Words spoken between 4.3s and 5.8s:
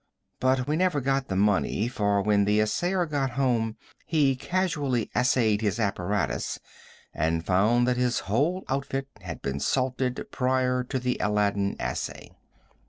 casually assayed his